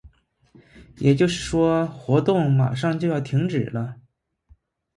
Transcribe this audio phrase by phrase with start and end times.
[0.97, 3.97] 也就是说，活动马上就要停止了。